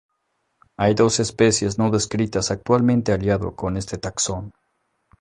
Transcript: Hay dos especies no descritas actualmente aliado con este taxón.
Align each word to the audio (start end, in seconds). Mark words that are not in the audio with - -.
Hay 0.77 0.95
dos 0.95 1.19
especies 1.19 1.77
no 1.77 1.91
descritas 1.91 2.49
actualmente 2.49 3.11
aliado 3.13 3.55
con 3.55 3.77
este 3.77 3.99
taxón. 3.99 4.51